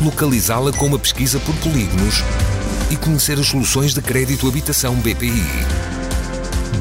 localizá-la 0.00 0.72
com 0.72 0.86
uma 0.86 0.98
pesquisa 0.98 1.40
por 1.40 1.54
polígonos 1.56 2.22
e 2.90 2.96
conhecer 2.96 3.38
as 3.38 3.46
soluções 3.46 3.94
de 3.94 4.00
crédito 4.00 4.48
habitação 4.48 4.94
BPI. 4.96 5.44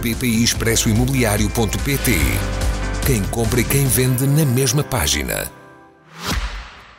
BPI 0.02 0.44
Expresso 0.44 0.90
Imobiliário.pt 0.90 2.12
Quem 3.06 3.24
compra 3.24 3.62
e 3.62 3.64
quem 3.64 3.86
vende 3.88 4.26
na 4.28 4.46
mesma 4.46 4.84
página. 4.84 5.52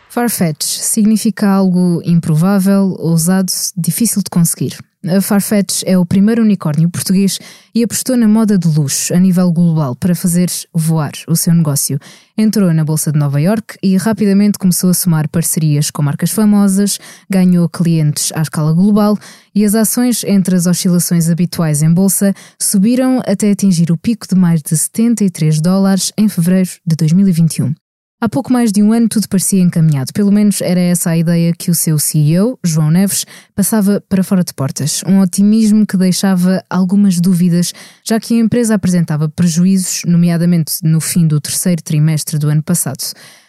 Farfetch 0.09 0.65
significa 0.65 1.49
algo 1.49 2.03
improvável, 2.05 2.97
ousado, 2.99 3.53
difícil 3.77 4.23
de 4.23 4.31
conseguir. 4.31 4.79
A 5.07 5.21
Farfetch 5.21 5.85
é 5.87 5.97
o 5.97 6.05
primeiro 6.05 6.43
unicórnio 6.43 6.91
português 6.91 7.39
e 7.73 7.85
apostou 7.85 8.17
na 8.17 8.27
moda 8.27 8.59
de 8.59 8.67
luxo 8.67 9.15
a 9.15 9.19
nível 9.19 9.53
global 9.53 9.95
para 9.95 10.13
fazer 10.13 10.49
voar 10.75 11.13
o 11.29 11.37
seu 11.37 11.55
negócio. 11.55 12.01
Entrou 12.37 12.75
na 12.75 12.85
Bolsa 12.85 13.13
de 13.13 13.19
Nova 13.19 13.41
York 13.41 13.77
e 13.81 13.97
rapidamente 13.97 14.59
começou 14.59 14.91
a 14.91 14.95
somar 14.95 15.29
parcerias 15.29 15.89
com 15.93 16.03
marcas 16.03 16.33
famosas, 16.33 16.99
ganhou 17.31 17.69
clientes 17.69 18.33
à 18.35 18.43
escala 18.43 18.73
global 18.73 19.17
e 19.55 19.65
as 19.65 19.77
ações 19.77 20.25
entre 20.25 20.57
as 20.57 20.67
oscilações 20.67 21.31
habituais 21.31 21.81
em 21.81 21.95
bolsa 21.95 22.35
subiram 22.61 23.21
até 23.25 23.53
atingir 23.53 23.93
o 23.93 23.97
pico 23.97 24.27
de 24.27 24.35
mais 24.35 24.61
de 24.61 24.77
73 24.77 25.61
dólares 25.61 26.13
em 26.19 26.29
fevereiro 26.29 26.71
de 26.85 26.97
2021. 26.97 27.73
Há 28.21 28.29
pouco 28.29 28.53
mais 28.53 28.73
de 28.73 28.83
um 28.83 28.93
ano 28.93 29.09
tudo 29.09 29.29
parecia 29.29 29.63
encaminhado, 29.63 30.13
pelo 30.13 30.33
menos 30.33 30.61
era 30.61 30.81
essa 30.81 31.11
a 31.11 31.17
ideia 31.17 31.53
que 31.57 31.71
o 31.71 31.75
seu 31.75 32.01
CEO, 32.01 32.59
João 32.65 32.91
Neves, 32.91 33.25
passava 33.55 34.03
para 34.09 34.25
fora 34.25 34.43
de 34.43 34.53
portas. 34.53 35.05
Um 35.07 35.21
otimismo 35.21 35.87
que 35.87 35.97
deixava 35.97 36.61
algumas 36.69 37.21
dúvidas, 37.21 37.73
já 38.03 38.19
que 38.19 38.35
a 38.35 38.43
empresa 38.43 38.75
apresentava 38.75 39.29
prejuízos, 39.29 40.03
nomeadamente 40.05 40.79
no 40.83 41.01
fim 41.01 41.29
do 41.29 41.41
terceiro 41.41 41.81
trimestre 41.81 42.41
do 42.41 42.49
ano 42.49 42.61
passado. 42.61 43.05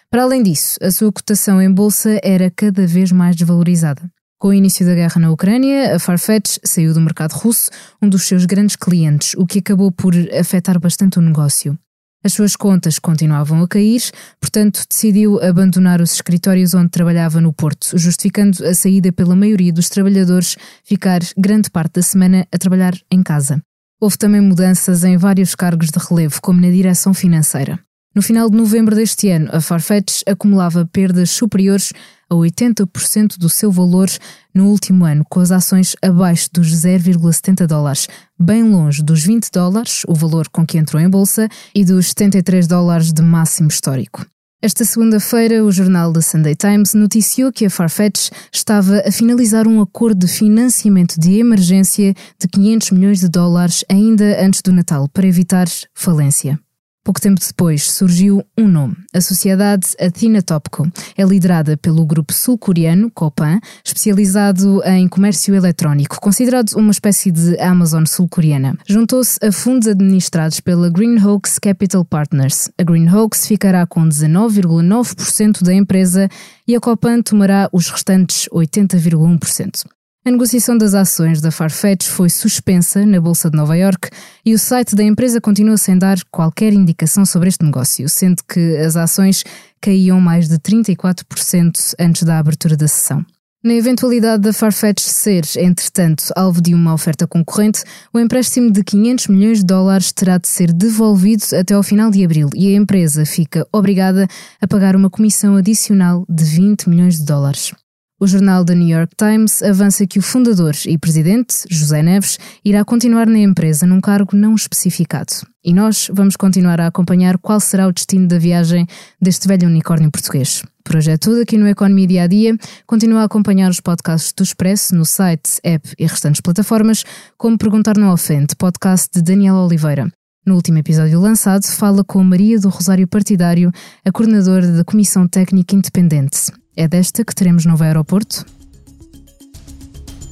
Para 0.07 0.21
além 0.21 0.43
disso, 0.43 0.77
a 0.83 0.91
sua 0.91 1.11
cotação 1.11 1.59
em 1.59 1.73
bolsa 1.73 2.19
era 2.23 2.51
cada 2.51 2.85
vez 2.85 3.11
mais 3.11 3.35
desvalorizada. 3.35 4.03
Com 4.37 4.49
o 4.49 4.53
início 4.53 4.85
da 4.85 4.93
guerra 4.93 5.19
na 5.19 5.31
Ucrânia, 5.31 5.95
a 5.95 5.99
Farfetch 5.99 6.59
saiu 6.63 6.93
do 6.93 7.01
mercado 7.01 7.31
russo, 7.31 7.71
um 7.99 8.07
dos 8.07 8.21
seus 8.27 8.45
grandes 8.45 8.75
clientes, 8.75 9.33
o 9.35 9.47
que 9.47 9.57
acabou 9.57 9.91
por 9.91 10.13
afetar 10.39 10.79
bastante 10.79 11.17
o 11.17 11.23
negócio. 11.23 11.75
As 12.21 12.33
suas 12.33 12.55
contas 12.55 12.99
continuavam 12.99 13.61
a 13.61 13.67
cair, 13.67 14.01
portanto, 14.41 14.83
decidiu 14.89 15.41
abandonar 15.41 16.01
os 16.01 16.13
escritórios 16.13 16.73
onde 16.73 16.89
trabalhava 16.89 17.39
no 17.39 17.53
Porto, 17.53 17.97
justificando 17.97 18.65
a 18.65 18.73
saída 18.73 19.11
pela 19.11 19.37
maioria 19.37 19.71
dos 19.71 19.87
trabalhadores 19.87 20.57
ficar 20.83 21.21
grande 21.37 21.69
parte 21.69 21.93
da 21.93 22.01
semana 22.01 22.45
a 22.51 22.57
trabalhar 22.57 22.93
em 23.09 23.23
casa. 23.23 23.61
Houve 24.01 24.17
também 24.17 24.41
mudanças 24.41 25.05
em 25.05 25.15
vários 25.15 25.55
cargos 25.55 25.89
de 25.89 25.99
relevo, 25.99 26.41
como 26.41 26.59
na 26.59 26.69
direção 26.69 27.13
financeira. 27.13 27.79
No 28.15 28.23
final 28.23 28.49
de 28.49 28.57
novembro 28.57 28.95
deste 28.95 29.29
ano, 29.29 29.49
a 29.51 29.61
Farfetch 29.61 30.23
acumulava 30.25 30.85
perdas 30.85 31.29
superiores 31.29 31.93
a 32.29 32.35
80% 32.35 33.37
do 33.37 33.49
seu 33.49 33.71
valor 33.71 34.09
no 34.53 34.67
último 34.67 35.05
ano, 35.05 35.23
com 35.29 35.39
as 35.39 35.51
ações 35.51 35.95
abaixo 36.01 36.49
dos 36.51 36.67
0,70 36.69 37.67
dólares, 37.67 38.07
bem 38.39 38.63
longe 38.63 39.03
dos 39.03 39.23
20 39.23 39.49
dólares, 39.51 40.03
o 40.07 40.15
valor 40.15 40.49
com 40.49 40.65
que 40.65 40.77
entrou 40.77 41.01
em 41.01 41.09
bolsa, 41.09 41.47
e 41.73 41.85
dos 41.85 42.07
73 42.09 42.67
dólares 42.67 43.13
de 43.13 43.21
máximo 43.21 43.67
histórico. 43.67 44.25
Esta 44.61 44.83
segunda-feira, 44.83 45.63
o 45.63 45.71
jornal 45.71 46.11
The 46.11 46.19
Sunday 46.19 46.55
Times 46.55 46.93
noticiou 46.93 47.51
que 47.51 47.65
a 47.65 47.69
Farfetch 47.69 48.29
estava 48.51 49.01
a 49.07 49.11
finalizar 49.11 49.65
um 49.65 49.81
acordo 49.81 50.25
de 50.25 50.31
financiamento 50.31 51.17
de 51.17 51.39
emergência 51.39 52.13
de 52.37 52.47
500 52.47 52.91
milhões 52.91 53.19
de 53.21 53.29
dólares 53.29 53.85
ainda 53.87 54.43
antes 54.43 54.61
do 54.61 54.73
Natal 54.73 55.07
para 55.07 55.25
evitar 55.25 55.67
falência. 55.93 56.59
Pouco 57.09 57.19
tempo 57.19 57.41
depois 57.41 57.89
surgiu 57.89 58.45
um 58.55 58.67
nome, 58.67 58.95
a 59.11 59.19
sociedade 59.19 59.87
Athena 59.99 60.43
Topco. 60.43 60.87
É 61.17 61.23
liderada 61.23 61.75
pelo 61.75 62.05
grupo 62.05 62.31
sul-coreano 62.31 63.09
Copan, 63.09 63.59
especializado 63.83 64.79
em 64.85 65.07
comércio 65.07 65.55
eletrónico, 65.55 66.21
considerado 66.21 66.73
uma 66.73 66.91
espécie 66.91 67.31
de 67.31 67.59
Amazon 67.59 68.05
sul-coreana. 68.05 68.77
Juntou-se 68.87 69.39
a 69.43 69.51
fundos 69.51 69.87
administrados 69.87 70.59
pela 70.59 70.87
Greenhawks 70.87 71.57
Capital 71.57 72.05
Partners. 72.05 72.69
A 72.77 72.83
Greenhawks 72.83 73.47
ficará 73.47 73.87
com 73.87 74.07
19,9% 74.07 75.63
da 75.63 75.73
empresa 75.73 76.29
e 76.67 76.75
a 76.75 76.79
Copan 76.79 77.23
tomará 77.23 77.67
os 77.73 77.89
restantes 77.89 78.47
80,1%. 78.53 79.87
A 80.25 80.31
negociação 80.31 80.77
das 80.77 80.93
ações 80.93 81.39
da 81.39 81.49
Farfetch 81.49 82.05
foi 82.05 82.29
suspensa 82.29 83.05
na 83.05 83.21
Bolsa 83.21 83.49
de 83.49 83.55
Nova 83.55 83.75
York 83.77 84.09
e 84.45 84.53
o 84.53 84.59
site 84.59 84.93
da 84.93 85.03
empresa 85.03 85.39
continua 85.39 85.77
sem 85.77 85.97
dar 85.97 86.17
qualquer 86.29 86.73
indicação 86.73 87.25
sobre 87.25 87.47
este 87.47 87.63
negócio, 87.63 88.07
sendo 88.09 88.43
que 88.43 88.77
as 88.77 88.97
ações 88.97 89.45
caíam 89.81 90.19
mais 90.19 90.49
de 90.49 90.57
34% 90.59 91.95
antes 91.97 92.23
da 92.23 92.37
abertura 92.37 92.75
da 92.75 92.87
sessão. 92.87 93.25
Na 93.63 93.73
eventualidade 93.73 94.43
da 94.43 94.53
Farfetch 94.53 94.99
ser, 95.01 95.43
entretanto, 95.57 96.25
alvo 96.35 96.61
de 96.61 96.73
uma 96.73 96.93
oferta 96.93 97.25
concorrente, 97.25 97.83
o 98.13 98.19
empréstimo 98.19 98.71
de 98.71 98.83
500 98.83 99.27
milhões 99.27 99.57
de 99.59 99.65
dólares 99.65 100.11
terá 100.11 100.37
de 100.37 100.49
ser 100.49 100.73
devolvido 100.73 101.43
até 101.57 101.73
ao 101.73 101.83
final 101.83 102.11
de 102.11 102.23
abril 102.23 102.49
e 102.53 102.67
a 102.67 102.77
empresa 102.77 103.25
fica 103.25 103.65
obrigada 103.71 104.27
a 104.61 104.67
pagar 104.67 104.97
uma 104.97 105.09
comissão 105.09 105.55
adicional 105.55 106.25
de 106.29 106.43
20 106.43 106.89
milhões 106.89 107.17
de 107.17 107.25
dólares. 107.25 107.73
O 108.21 108.27
jornal 108.27 108.65
The 108.65 108.75
New 108.75 108.89
York 108.89 109.15
Times 109.15 109.63
avança 109.63 110.05
que 110.05 110.19
o 110.19 110.21
fundador 110.21 110.75
e 110.85 110.97
presidente, 110.97 111.63
José 111.69 112.03
Neves, 112.03 112.37
irá 112.65 112.83
continuar 112.83 113.25
na 113.25 113.39
empresa 113.39 113.87
num 113.87 114.01
cargo 114.01 114.35
não 114.35 114.55
especificado. 114.55 115.31
E 115.63 115.73
nós 115.73 116.09
vamos 116.11 116.35
continuar 116.35 116.81
a 116.81 116.87
acompanhar 116.87 117.37
qual 117.37 117.61
será 117.61 117.87
o 117.87 117.93
destino 117.93 118.27
da 118.27 118.37
viagem 118.37 118.85
deste 119.21 119.47
velho 119.47 119.69
unicórnio 119.69 120.11
português. 120.11 120.61
Por 120.83 120.97
hoje 120.97 121.11
é 121.11 121.17
tudo 121.17 121.41
aqui 121.41 121.57
no 121.57 121.65
Economia 121.65 122.07
Dia 122.07 122.23
a 122.23 122.27
Dia. 122.27 122.57
Continua 122.85 123.21
a 123.21 123.23
acompanhar 123.23 123.69
os 123.69 123.79
podcasts 123.79 124.33
do 124.33 124.43
Expresso 124.43 124.93
no 124.93 125.05
site, 125.05 125.61
app 125.63 125.89
e 125.97 126.05
restantes 126.05 126.41
plataformas, 126.41 127.05
como 127.37 127.57
Perguntar 127.57 127.97
Não 127.97 128.11
Ofende, 128.11 128.53
podcast 128.57 129.07
de 129.13 129.21
Daniel 129.21 129.55
Oliveira. 129.55 130.11
No 130.45 130.55
último 130.55 130.77
episódio 130.77 131.19
lançado, 131.19 131.65
fala 131.65 132.01
com 132.03 132.23
Maria 132.23 132.59
do 132.59 132.69
Rosário 132.69 133.07
Partidário, 133.07 133.71
a 134.05 134.11
coordenadora 134.11 134.71
da 134.71 134.83
Comissão 134.83 135.27
Técnica 135.27 135.75
Independente. 135.75 136.51
É 136.75 136.87
desta 136.87 137.25
que 137.25 137.33
teremos 137.35 137.65
novo 137.65 137.83
aeroporto? 137.83 138.45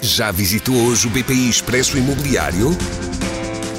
Já 0.00 0.32
visitou 0.32 0.74
hoje 0.74 1.06
o 1.06 1.10
BPI 1.10 1.48
Expresso 1.48 1.96
Imobiliário? 1.96 2.76